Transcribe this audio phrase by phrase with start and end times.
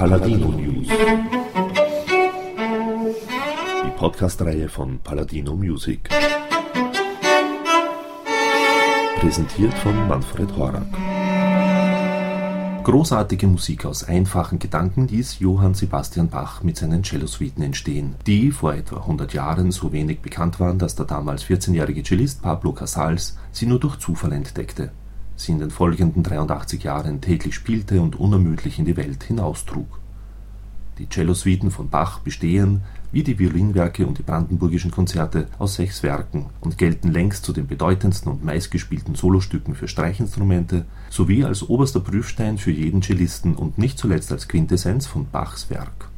[0.00, 0.88] Paladino News.
[3.84, 6.08] Die Podcast-Reihe von Paladino Music.
[9.20, 10.86] Präsentiert von Manfred Horak.
[12.82, 18.72] Großartige Musik aus einfachen Gedanken ließ Johann Sebastian Bach mit seinen Cellosuiten entstehen, die vor
[18.72, 23.66] etwa 100 Jahren so wenig bekannt waren, dass der damals 14-jährige Cellist Pablo Casals sie
[23.66, 24.92] nur durch Zufall entdeckte,
[25.40, 29.98] sie in den folgenden 83 Jahren täglich spielte und unermüdlich in die Welt hinaustrug.
[30.98, 36.46] Die Cellosuiten von Bach bestehen, wie die Violinwerke und die Brandenburgischen Konzerte, aus sechs Werken
[36.60, 42.58] und gelten längst zu den bedeutendsten und meistgespielten Solostücken für Streichinstrumente sowie als oberster Prüfstein
[42.58, 46.09] für jeden Cellisten und nicht zuletzt als Quintessenz von Bachs Werk.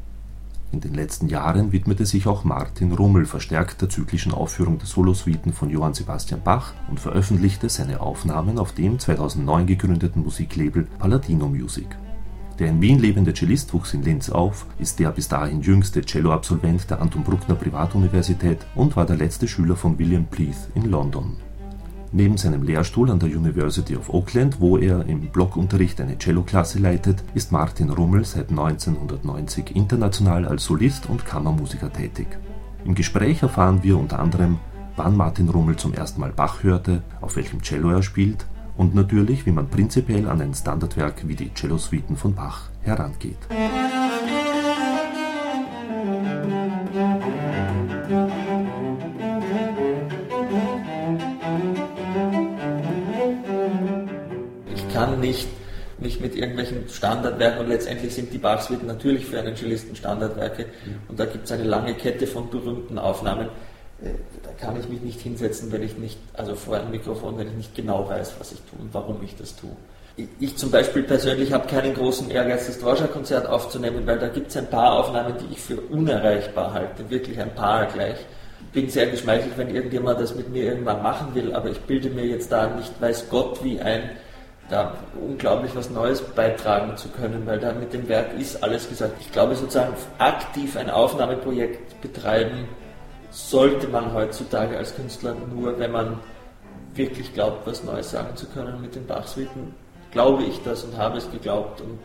[0.72, 5.52] In den letzten Jahren widmete sich auch Martin Rummel verstärkt der zyklischen Aufführung der Solosuiten
[5.52, 11.86] von Johann Sebastian Bach und veröffentlichte seine Aufnahmen auf dem 2009 gegründeten Musiklabel Paladino Music
[12.58, 16.88] der in Wien lebende Cellist wuchs in Linz auf, ist der bis dahin jüngste Cello-Absolvent
[16.90, 21.36] der Anton Bruckner Privatuniversität und war der letzte Schüler von William Pleath in London.
[22.14, 27.24] Neben seinem Lehrstuhl an der University of Oakland, wo er im Blockunterricht eine Celloklasse leitet,
[27.32, 32.26] ist Martin Rummel seit 1990 international als Solist und Kammermusiker tätig.
[32.84, 34.58] Im Gespräch erfahren wir unter anderem,
[34.94, 38.44] wann Martin Rummel zum ersten Mal Bach hörte, auf welchem Cello er spielt
[38.76, 43.38] und natürlich, wie man prinzipiell an ein Standardwerk wie die Cellosuiten von Bach herangeht.
[55.02, 55.48] Kann nicht
[55.98, 60.66] mich mit irgendwelchen Standardwerken und letztendlich sind die Bach-Suiten natürlich für einen Cellisten Standardwerke
[61.08, 63.48] und da gibt es eine lange Kette von berühmten Aufnahmen
[64.02, 64.10] äh,
[64.42, 67.54] da kann ich mich nicht hinsetzen, wenn ich nicht, also vor einem Mikrofon, wenn ich
[67.54, 69.70] nicht genau weiß, was ich tue und warum ich das tue.
[70.16, 74.48] Ich, ich zum Beispiel persönlich habe keinen großen Ehrgeiz, das Dvorak-Konzert aufzunehmen, weil da gibt
[74.48, 78.16] es ein paar Aufnahmen, die ich für unerreichbar halte, wirklich ein paar gleich.
[78.72, 82.26] Bin sehr geschmeichelt, wenn irgendjemand das mit mir irgendwann machen will, aber ich bilde mir
[82.26, 84.10] jetzt da nicht, weiß Gott, wie ein,
[84.68, 89.14] da unglaublich was Neues beitragen zu können, weil da mit dem Werk ist alles gesagt.
[89.20, 92.68] Ich glaube sozusagen aktiv ein Aufnahmeprojekt betreiben,
[93.30, 96.18] sollte man heutzutage als Künstler nur, wenn man
[96.94, 99.74] wirklich glaubt, was Neues sagen zu können mit den Bachsuiten,
[100.10, 101.98] glaube ich das und habe es geglaubt und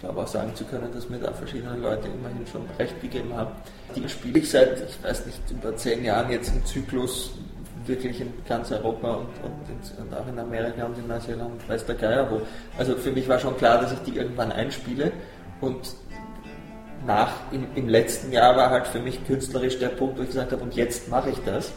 [0.00, 3.50] glaube auch sagen zu können, dass mir da verschiedene Leute immerhin schon recht gegeben haben.
[3.94, 7.32] Die spiele ich seit, ich weiß nicht, über zehn Jahren jetzt im Zyklus
[7.90, 11.96] wirklich in ganz Europa und, und, und auch in Amerika und in Neuseeland, weiß der
[11.96, 12.40] Geier wo.
[12.78, 15.12] Also für mich war schon klar, dass ich die irgendwann einspiele
[15.60, 15.94] und
[17.06, 20.52] nach, im, im letzten Jahr war halt für mich künstlerisch der Punkt, wo ich gesagt
[20.52, 21.72] habe, und jetzt mache ich das.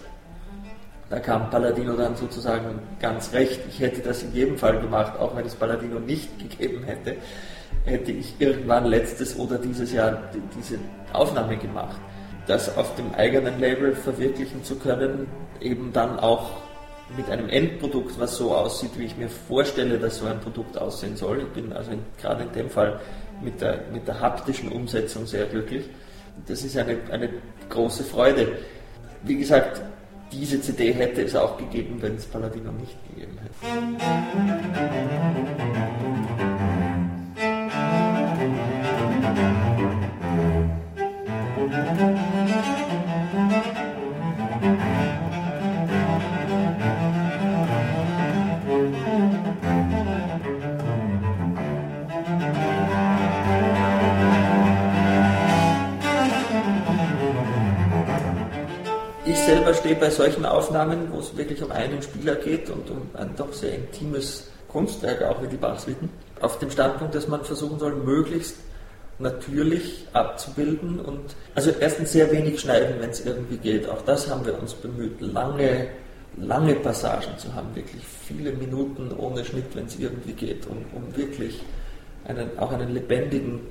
[1.10, 3.62] Da kam Palladino dann sozusagen ganz recht.
[3.70, 7.18] Ich hätte das in jedem Fall gemacht, auch wenn es Palladino nicht gegeben hätte,
[7.86, 10.24] hätte ich irgendwann letztes oder dieses Jahr
[10.58, 10.78] diese
[11.12, 12.00] Aufnahme gemacht.
[12.48, 15.28] Das auf dem eigenen Label verwirklichen zu können,
[15.64, 16.50] eben dann auch
[17.18, 21.16] mit einem Endprodukt, was so aussieht, wie ich mir vorstelle, dass so ein Produkt aussehen
[21.16, 21.40] soll.
[21.42, 23.00] Ich bin also in, gerade in dem Fall
[23.42, 25.86] mit der, mit der haptischen Umsetzung sehr glücklich.
[26.48, 27.30] Das ist eine, eine
[27.70, 28.58] große Freude.
[29.24, 29.82] Wie gesagt,
[30.32, 34.53] diese CD hätte es auch gegeben, wenn es Paladino nicht gegeben hätte.
[59.64, 63.34] Selber stehe bei solchen Aufnahmen, wo es wirklich um einen Spieler geht und um ein
[63.38, 66.10] doch sehr intimes Kunstwerk, auch wie die Bachsuiten,
[66.42, 68.58] auf dem Standpunkt, dass man versuchen soll, möglichst
[69.20, 73.88] natürlich abzubilden und also erstens sehr wenig schneiden, wenn es irgendwie geht.
[73.88, 75.88] Auch das haben wir uns bemüht, lange,
[76.36, 81.16] lange Passagen zu haben, wirklich viele Minuten ohne Schnitt, wenn es irgendwie geht, um, um
[81.16, 81.62] wirklich
[82.26, 83.62] einen, auch einen lebendigen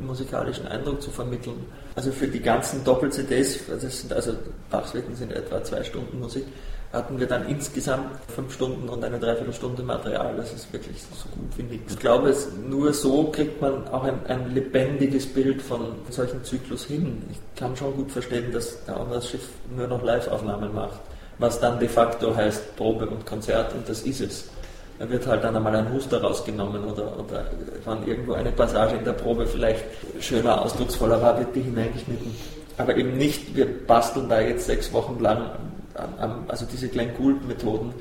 [0.00, 1.66] musikalischen Eindruck zu vermitteln.
[1.94, 4.32] Also für die ganzen Doppel-CDs, das sind also
[4.70, 6.44] Bachswetten sind etwa zwei Stunden Musik,
[6.92, 10.34] hatten wir dann insgesamt fünf Stunden und eine Dreiviertelstunde Material.
[10.36, 11.92] Das ist wirklich so gut wie nichts.
[11.92, 16.86] Ich glaube, es, nur so kriegt man auch ein, ein lebendiges Bild von solchen Zyklus
[16.86, 17.22] hin.
[17.30, 21.00] Ich kann schon gut verstehen, dass der andere Schiff nur noch Live-Aufnahmen macht,
[21.38, 24.44] was dann de facto heißt Probe und Konzert und das ist es.
[24.98, 27.46] Da wird halt dann einmal ein Huster rausgenommen oder, oder
[27.84, 29.84] wenn irgendwo eine Passage in der Probe vielleicht
[30.20, 32.34] schöner, ausdrucksvoller war, wird die hineingeschnitten.
[32.78, 35.50] Aber eben nicht, wir basteln da jetzt sechs Wochen lang,
[35.94, 37.92] an, an, also diese Glenn Gould-Methoden,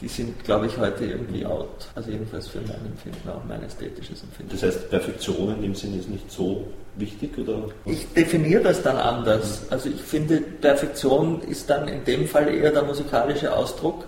[0.00, 1.88] die sind, glaube ich, heute irgendwie out.
[1.94, 4.52] Also jedenfalls für mein Empfinden, auch mein ästhetisches Empfinden.
[4.52, 6.66] Das heißt, Perfektion in dem Sinne ist nicht so
[6.96, 7.68] wichtig, oder?
[7.86, 9.62] Ich definiere das dann anders.
[9.70, 14.04] Also ich finde, Perfektion ist dann in dem Fall eher der musikalische Ausdruck,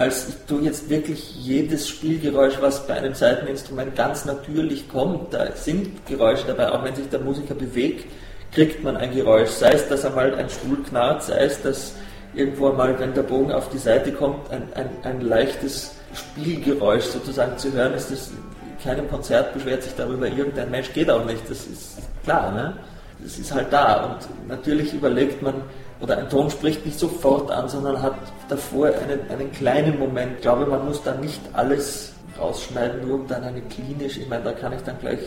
[0.00, 6.06] als du jetzt wirklich jedes Spielgeräusch, was bei einem Seiteninstrument ganz natürlich kommt, da sind
[6.06, 8.06] Geräusche dabei, auch wenn sich der Musiker bewegt,
[8.50, 9.50] kriegt man ein Geräusch.
[9.50, 11.96] Sei es, dass einmal ein Stuhl knarrt, sei es, dass
[12.34, 17.58] irgendwo einmal, wenn der Bogen auf die Seite kommt, ein, ein, ein leichtes Spielgeräusch sozusagen
[17.58, 18.10] zu hören ist.
[18.10, 18.30] Das,
[18.82, 22.50] keinem Konzert beschwert sich darüber irgendein Mensch, geht auch nicht, das ist klar.
[22.52, 22.74] Ne?
[23.22, 25.56] Das ist halt da und natürlich überlegt man,
[26.00, 28.14] oder ein Ton spricht nicht sofort an, sondern hat
[28.48, 30.32] davor einen, einen kleinen Moment.
[30.36, 34.44] Ich glaube, man muss da nicht alles rausschneiden, nur um dann eine klinisch, ich meine,
[34.44, 35.18] da kann ich dann gleich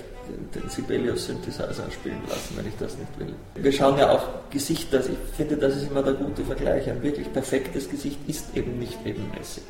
[0.55, 3.33] den Sibelius Synthesizer spielen lassen, wenn ich das nicht will.
[3.55, 6.89] Wir schauen ja auch Gesichter, ich finde, das ist immer der gute Vergleich.
[6.89, 9.63] Ein wirklich perfektes Gesicht ist eben nicht ebenmäßig.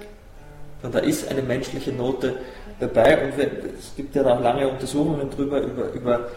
[0.83, 2.35] Und da ist eine menschliche Note
[2.79, 6.29] dabei und es gibt ja auch lange Untersuchungen drüber, über, über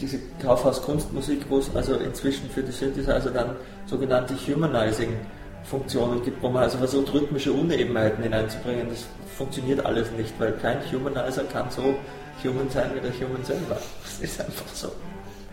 [0.00, 3.56] diese Kaufhaus-Kunstmusik, wo es also inzwischen für die Synthesizer dann
[3.86, 8.88] sogenannte Humanizing-Funktionen gibt, wo man also versucht, rhythmische Unebenheiten hineinzubringen.
[8.88, 9.06] Das
[9.36, 11.94] funktioniert alles nicht, weil kein Humanizer kann so
[12.42, 13.78] human sein wie der Human selber.
[14.02, 14.88] Das ist einfach so.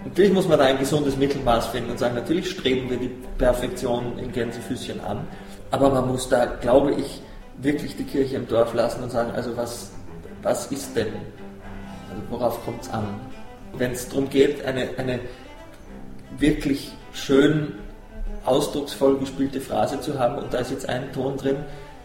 [0.04, 4.18] Natürlich muss man da ein gesundes Mittelmaß finden und sagen, natürlich streben wir die Perfektion
[4.18, 5.28] in Gänsefüßchen an,
[5.70, 7.22] aber man muss da, glaube ich,
[7.58, 9.92] wirklich die Kirche im Dorf lassen und sagen, also was,
[10.42, 11.10] was ist denn?
[12.10, 13.04] Also worauf kommt es an?
[13.78, 15.20] Wenn es darum geht, eine, eine
[16.38, 17.74] wirklich schön
[18.46, 21.58] ausdrucksvoll gespielte Phrase zu haben und da ist jetzt ein Ton drin,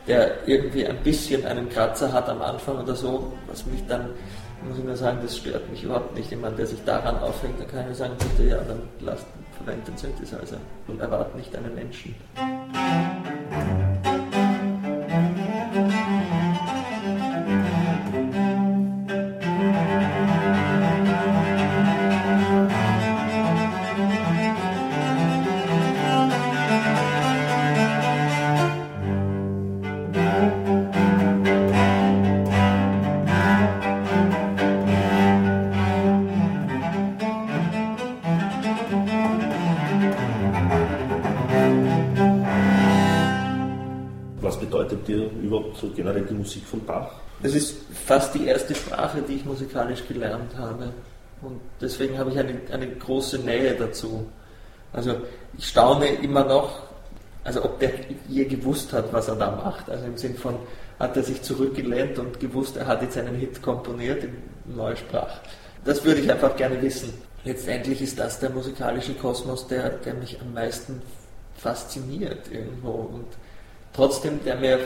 [0.06, 4.10] der irgendwie ein bisschen einen Kratzer hat am Anfang oder so, was mich dann,
[4.66, 6.30] muss ich nur sagen, das stört mich überhaupt nicht.
[6.30, 9.26] Jemand, der sich daran aufhängt, dann kann ich nur sagen, bitte, ja, dann lasst,
[9.56, 12.14] verwendet den Synthesizer und erwartet nicht einen Menschen.
[45.96, 47.10] Generell die Musik von Bach?
[47.42, 47.76] Es ist
[48.06, 50.92] fast die erste Sprache, die ich musikalisch gelernt habe.
[51.42, 54.26] Und deswegen habe ich eine, eine große Nähe dazu.
[54.92, 55.16] Also
[55.58, 56.82] ich staune immer noch,
[57.44, 57.92] also ob der
[58.28, 59.90] je gewusst hat, was er da macht.
[59.90, 60.56] Also im Sinn von,
[60.98, 65.40] hat er sich zurückgelehnt und gewusst, er hat jetzt einen Hit komponiert in neuer Sprache.
[65.84, 67.12] Das würde ich einfach gerne wissen.
[67.44, 71.02] Letztendlich ist das der musikalische Kosmos, der, der mich am meisten
[71.56, 73.26] fasziniert irgendwo und
[73.92, 74.78] trotzdem der mir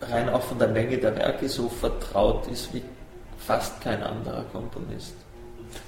[0.00, 2.82] rein auch von der Menge der Werke so vertraut ist wie
[3.38, 5.14] fast kein anderer Komponist.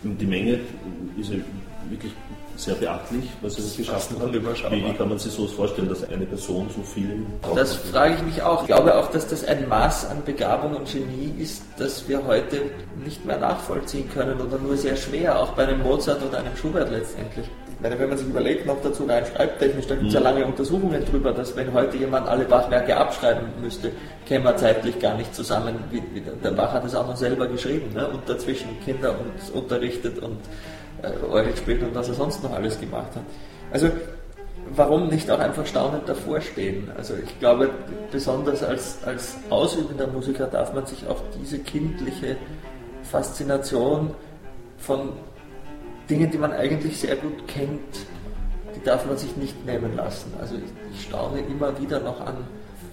[0.03, 0.61] Die Menge
[1.19, 1.39] ist ja
[1.89, 2.13] wirklich
[2.57, 4.33] sehr beachtlich, was er geschaffen hat.
[4.33, 7.27] Wie, wie, kann man sich so vorstellen, dass eine Person so viel.
[7.55, 8.63] Das frage ich mich auch.
[8.63, 12.63] Ich glaube auch, dass das ein Maß an Begabung und Genie ist, das wir heute
[13.05, 16.91] nicht mehr nachvollziehen können oder nur sehr schwer, auch bei einem Mozart oder einem Schubert
[16.91, 17.47] letztendlich
[17.83, 21.05] meine, wenn man sich überlegt, noch dazu rein schreibtechnisch, da gibt es ja lange Untersuchungen
[21.05, 23.91] drüber, dass wenn heute jemand alle Bachwerke abschreiben müsste,
[24.27, 25.75] käme er zeitlich gar nicht zusammen.
[25.91, 28.07] Wie, wie, der Bach hat es auch noch selber geschrieben ne?
[28.07, 30.39] und dazwischen Kinder und unterrichtet und
[31.03, 33.25] äh, Orgel gespielt und was er sonst noch alles gemacht hat.
[33.73, 33.91] Also
[34.75, 36.91] warum nicht auch einfach staunend davor stehen?
[36.97, 37.71] Also ich glaube,
[38.11, 42.37] besonders als, als ausübender Musiker darf man sich auch diese kindliche
[43.03, 44.15] Faszination
[44.79, 45.15] von
[46.13, 47.81] Dinge, die man eigentlich sehr gut kennt,
[48.77, 50.31] die darf man sich nicht nehmen lassen.
[50.39, 52.37] Also ich, ich staune immer wieder noch an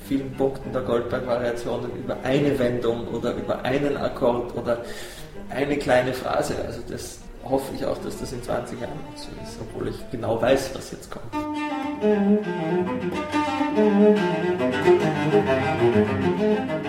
[0.08, 4.86] vielen Punkten der Goldberg-Variationen über eine Wendung oder über einen Akkord oder
[5.50, 6.56] eine kleine Phrase.
[6.66, 10.42] Also das hoffe ich auch, dass das in 20 Jahren so ist, obwohl ich genau
[10.42, 11.34] weiß, was jetzt kommt.
[16.40, 16.89] Musik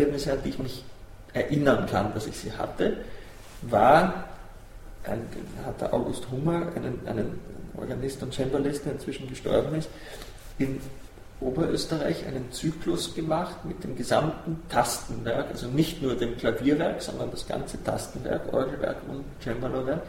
[0.00, 0.84] Konzerterlebnisse, an die ich mich
[1.32, 2.96] erinnern kann, dass ich sie hatte,
[3.62, 4.24] war,
[5.04, 5.22] ein,
[5.64, 7.38] hat der August Hummer, einen, einen
[7.76, 9.88] Organist und Cembalist, der inzwischen gestorben ist,
[10.58, 10.80] in
[11.40, 17.46] Oberösterreich einen Zyklus gemacht mit dem gesamten Tastenwerk, also nicht nur dem Klavierwerk, sondern das
[17.46, 20.02] ganze Tastenwerk, Orgelwerk und Cembalowerk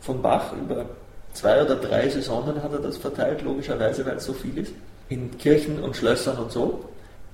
[0.00, 0.84] von Bach über
[1.32, 4.72] zwei oder drei Saisonen hat er das verteilt, logischerweise, weil es so viel ist,
[5.08, 6.84] in Kirchen und Schlössern und so.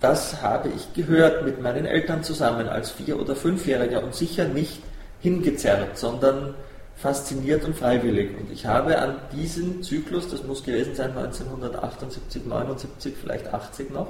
[0.01, 4.83] Das habe ich gehört mit meinen Eltern zusammen als Vier- oder Fünfjähriger und sicher nicht
[5.21, 6.55] hingezerrt, sondern
[6.97, 8.31] fasziniert und freiwillig.
[8.39, 14.09] Und ich habe an diesen Zyklus, das muss gewesen sein 1978, 79, vielleicht 80 noch,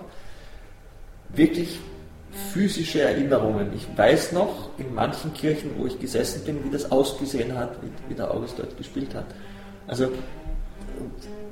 [1.31, 1.81] wirklich
[2.53, 3.73] physische Erinnerungen.
[3.75, 7.77] Ich weiß noch in manchen Kirchen, wo ich gesessen bin, wie das ausgesehen hat,
[8.09, 9.27] wie, der August dort gespielt hat.
[9.89, 10.13] Also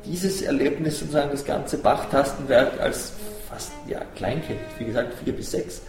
[0.05, 3.13] dieses Erlebnis, sozusagen das ganze Bach-Tastenwerk als
[3.49, 5.83] fast ja, Kleinkind, wie gesagt vier bis sechs,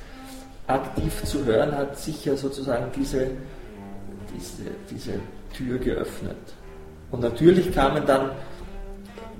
[0.68, 3.32] aktiv zu hören, hat sicher sozusagen diese,
[4.36, 5.14] diese, diese
[5.54, 6.38] Tür geöffnet.
[7.12, 8.32] Und natürlich kamen dann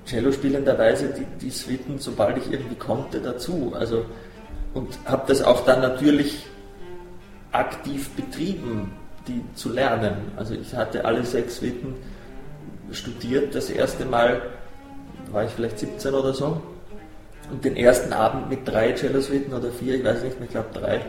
[0.06, 3.72] Cello spielenderweise die, die Suiten, sobald ich irgendwie konnte, dazu.
[3.78, 4.04] Also,
[4.74, 6.46] und habe das auch dann natürlich
[7.52, 8.92] aktiv betrieben,
[9.28, 10.32] die zu lernen.
[10.36, 11.94] Also ich hatte alle sechs Suiten
[12.90, 13.54] studiert.
[13.54, 14.42] Das erste Mal
[15.30, 16.60] war ich vielleicht 17 oder so.
[17.50, 20.68] Und den ersten Abend mit drei Cello-Suiten oder vier, ich weiß nicht mehr, ich glaube
[20.72, 21.00] drei,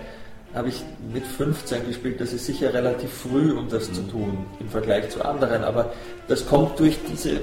[0.53, 0.83] habe ich
[1.13, 2.19] mit 15 gespielt.
[2.19, 3.93] Das ist sicher relativ früh, um das mhm.
[3.93, 5.63] zu tun im Vergleich zu anderen.
[5.63, 5.93] Aber
[6.27, 7.41] das kommt durch diese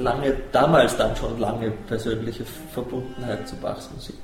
[0.00, 4.16] lange, damals dann schon lange persönliche Verbundenheit zu Bachs Musik.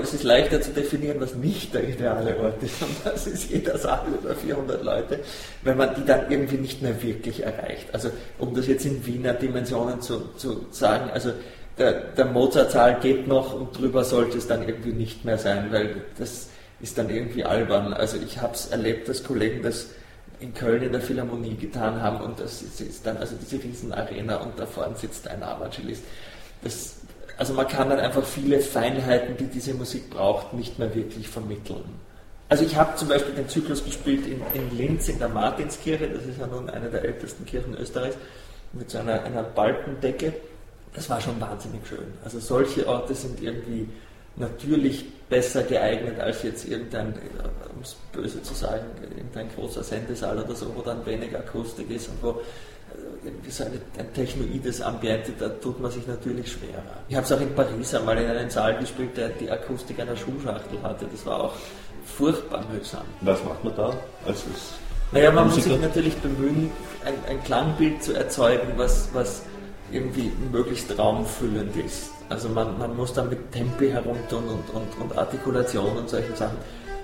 [0.00, 2.82] Es ist leichter zu definieren, was nicht der ideale Ort ist.
[2.82, 5.20] Und das ist jeder Saal über 400 Leute,
[5.62, 7.88] wenn man die dann irgendwie nicht mehr wirklich erreicht.
[7.92, 11.32] Also um das jetzt in Wiener Dimensionen zu, zu sagen, also
[11.78, 15.96] der, der Mozart-Saal geht noch und drüber sollte es dann irgendwie nicht mehr sein, weil
[16.18, 16.48] das
[16.80, 17.92] ist dann irgendwie albern.
[17.92, 19.88] Also ich habe es erlebt, dass Kollegen das
[20.40, 24.58] in Köln in der Philharmonie getan haben und das ist, dann also diese Riesenarena und
[24.58, 26.02] da vorne sitzt ein Amatschelist.
[26.62, 26.96] Das
[27.38, 31.84] also man kann dann einfach viele Feinheiten, die diese Musik braucht, nicht mehr wirklich vermitteln.
[32.48, 36.24] Also ich habe zum Beispiel den Zyklus gespielt in, in, Linz in der Martinskirche, das
[36.24, 38.16] ist ja nun eine der ältesten Kirchen Österreichs,
[38.72, 40.32] mit so einer, einer Balkendecke.
[40.94, 42.06] Das war schon wahnsinnig schön.
[42.24, 43.88] Also solche Orte sind irgendwie
[44.36, 47.14] natürlich besser geeignet als jetzt irgendein,
[47.74, 48.84] um es böse zu sagen,
[49.16, 52.40] irgendein großer Sendesaal oder so, wo dann wenig Akustik ist und wo
[53.24, 56.82] irgendwie so eine, ein technoides Ambiente, da tut man sich natürlich schwerer.
[57.08, 60.16] Ich habe es auch in Paris einmal in einem Saal gespielt, der die Akustik einer
[60.16, 61.06] Schuhschachtel hatte.
[61.10, 61.54] Das war auch
[62.04, 63.04] furchtbar mühsam.
[63.22, 63.92] Was macht man da
[64.26, 64.44] als
[65.12, 65.68] Naja, man Musiker?
[65.70, 66.70] muss sich natürlich bemühen,
[67.04, 69.42] ein, ein, Klangbild zu erzeugen, was, was
[69.90, 72.10] irgendwie möglichst raumfüllend ist.
[72.28, 76.58] Also man, man muss dann mit Tempi herunter und, und, und Artikulation und solchen Sachen.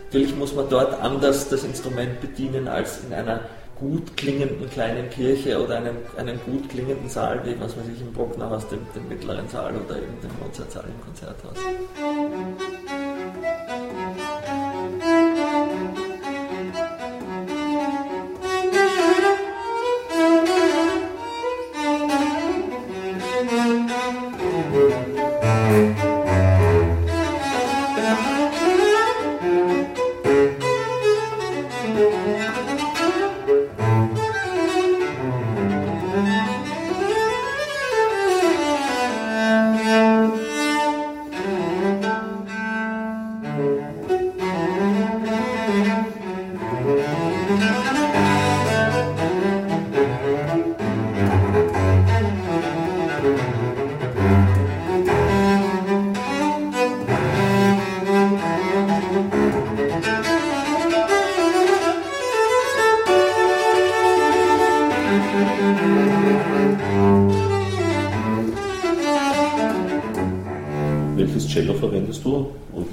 [0.06, 3.40] Natürlich muss man dort anders das Instrument bedienen als in einer
[3.76, 8.12] gut klingenden kleinen Kirche oder einem, einem gut klingenden Saal, wie was weiß ich im
[8.12, 11.56] Brucknerhaus, dem, dem mittleren Saal oder eben dem Mozartsaal im Konzerthaus.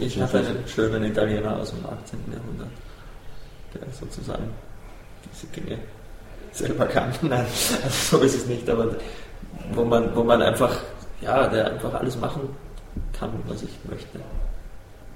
[0.10, 2.20] Ich habe einen schönen Italiener aus dem 18.
[2.34, 2.68] Jahrhundert,
[3.74, 4.50] der sozusagen
[5.32, 5.80] diese Dinge
[6.52, 7.14] selber kann.
[7.22, 7.46] Nein,
[7.84, 8.96] also so ist es nicht, aber
[9.74, 10.76] wo man, wo man einfach,
[11.22, 12.42] ja, der einfach alles machen
[13.14, 14.20] kann, was ich möchte.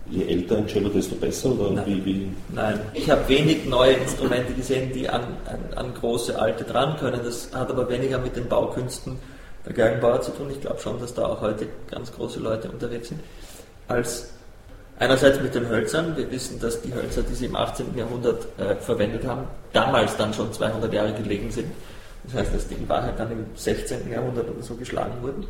[0.10, 1.50] Je älter ein Cello, desto besser?
[1.52, 1.86] Oder Nein.
[1.88, 2.32] Wie, wie?
[2.50, 7.22] Nein, ich habe wenig neue Instrumente gesehen, die an, an, an, große alte dran können.
[7.24, 9.18] Das hat aber weniger mit den Baukünsten
[9.66, 10.52] der Geigenbauer zu tun.
[10.52, 13.22] Ich glaube schon, dass da auch heute ganz große Leute unterwegs sind.
[13.88, 14.33] Als
[15.04, 16.16] einerseits mit den Hölzern.
[16.18, 17.98] Wir wissen, dass die Hölzer, die sie im 18.
[17.98, 21.72] Jahrhundert äh, verwendet haben, damals dann schon 200 Jahre gelegen sind.
[22.24, 24.10] Das heißt, dass die in Wahrheit dann im 16.
[24.10, 25.46] Jahrhundert oder so geschlagen wurden.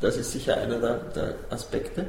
[0.00, 2.06] Das ist sicher einer der, der Aspekte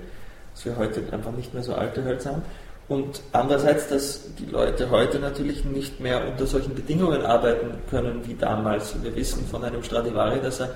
[0.59, 2.41] dass wir heute einfach nicht mehr so alte Hölzer haben.
[2.89, 8.33] Und andererseits, dass die Leute heute natürlich nicht mehr unter solchen Bedingungen arbeiten können wie
[8.33, 8.95] damals.
[9.01, 10.75] Wir wissen von einem Stradivari, dass er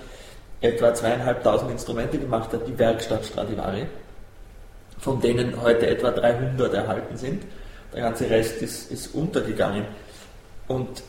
[0.61, 3.87] etwa zweieinhalbtausend Instrumente gemacht hat, die Werkstatt Stradivari,
[5.03, 7.43] von denen heute etwa 300 erhalten sind.
[7.93, 9.85] Der ganze Rest ist, ist untergegangen.
[10.69, 11.03] Und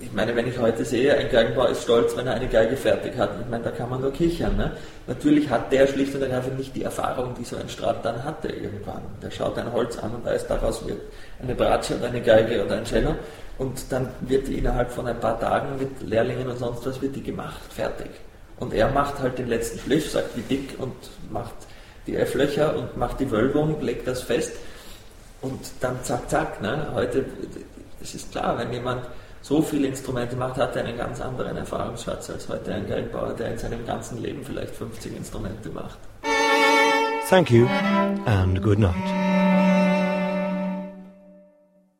[0.00, 3.16] ich meine, wenn ich heute sehe, ein Geigenbauer ist stolz, wenn er eine Geige fertig
[3.18, 3.30] hat.
[3.40, 4.56] Ich meine, da kann man nur kichern.
[4.56, 4.72] Ne?
[5.08, 8.48] Natürlich hat der schlicht und ergreifend nicht die Erfahrung, die so ein Strat dann hatte
[8.48, 9.02] irgendwann.
[9.20, 11.00] Der schaut ein Holz an und weiß, daraus wird
[11.42, 13.16] eine Bratsche und eine Geige oder ein Cello.
[13.58, 17.16] Und dann wird die innerhalb von ein paar Tagen mit Lehrlingen und sonst was wird
[17.16, 18.10] die gemacht, fertig.
[18.58, 20.94] Und er macht halt den letzten Schliff, sagt wie dick und
[21.30, 21.54] macht
[22.06, 24.52] die F-Löcher und macht die Wölbung, legt das fest
[25.40, 26.62] und dann zack, zack.
[26.62, 26.88] Ne?
[26.94, 27.24] Heute,
[28.00, 29.06] es ist klar, wenn jemand
[29.42, 33.52] so viele Instrumente macht, hat er einen ganz anderen Erfahrungsschatz als heute ein Geigenbauer, der
[33.52, 35.98] in seinem ganzen Leben vielleicht 50 Instrumente macht.
[37.28, 37.66] Thank you
[38.26, 39.41] and good night.